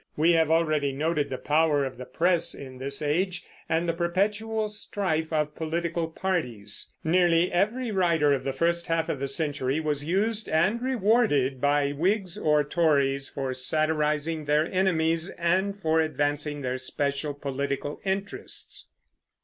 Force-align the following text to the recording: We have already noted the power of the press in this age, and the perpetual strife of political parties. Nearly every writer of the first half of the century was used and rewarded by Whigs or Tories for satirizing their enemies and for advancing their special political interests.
We 0.17 0.31
have 0.31 0.49
already 0.49 0.91
noted 0.91 1.29
the 1.29 1.37
power 1.37 1.85
of 1.85 1.99
the 1.99 2.05
press 2.07 2.55
in 2.55 2.79
this 2.79 3.03
age, 3.03 3.43
and 3.69 3.87
the 3.87 3.93
perpetual 3.93 4.67
strife 4.67 5.31
of 5.31 5.53
political 5.53 6.07
parties. 6.07 6.91
Nearly 7.03 7.51
every 7.51 7.91
writer 7.91 8.33
of 8.33 8.43
the 8.43 8.51
first 8.51 8.87
half 8.87 9.09
of 9.09 9.19
the 9.19 9.27
century 9.27 9.79
was 9.79 10.03
used 10.03 10.49
and 10.49 10.81
rewarded 10.81 11.61
by 11.61 11.91
Whigs 11.91 12.35
or 12.35 12.63
Tories 12.63 13.29
for 13.29 13.53
satirizing 13.53 14.45
their 14.45 14.65
enemies 14.65 15.29
and 15.37 15.79
for 15.79 15.99
advancing 16.01 16.61
their 16.63 16.79
special 16.79 17.35
political 17.35 18.01
interests. 18.03 18.87